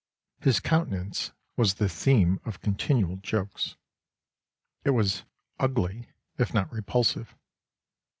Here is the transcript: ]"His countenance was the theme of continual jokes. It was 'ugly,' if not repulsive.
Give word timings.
]"His 0.47 0.59
countenance 0.59 1.31
was 1.55 1.75
the 1.75 1.87
theme 1.87 2.39
of 2.43 2.59
continual 2.59 3.17
jokes. 3.17 3.75
It 4.83 4.95
was 4.97 5.25
'ugly,' 5.59 6.09
if 6.39 6.55
not 6.55 6.71
repulsive. 6.73 7.35